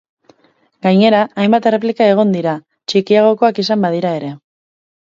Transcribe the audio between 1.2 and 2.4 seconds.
hainbat erreplika egon